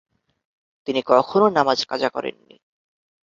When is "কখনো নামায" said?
1.07-1.79